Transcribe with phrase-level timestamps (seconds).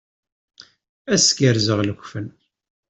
[1.13, 2.27] Ad s-gerrzeɣ lekfen.